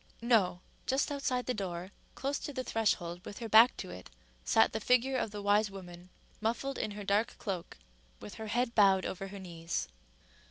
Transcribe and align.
—No: 0.19 0.61
just 0.87 1.11
outside 1.11 1.45
the 1.45 1.53
door, 1.53 1.91
close 2.15 2.39
to 2.39 2.51
the 2.51 2.63
threshold, 2.63 3.23
with 3.23 3.37
her 3.37 3.47
back 3.47 3.77
to 3.77 3.91
it, 3.91 4.09
sat 4.43 4.73
the 4.73 4.79
figure 4.79 5.15
of 5.15 5.29
the 5.29 5.43
wise 5.43 5.69
woman, 5.69 6.09
muffled 6.39 6.79
in 6.79 6.89
her 6.97 7.03
dark 7.03 7.37
cloak, 7.37 7.77
with 8.19 8.33
her 8.41 8.47
head 8.47 8.73
bowed 8.73 9.05
over 9.05 9.27
her 9.27 9.37
knees. 9.37 9.87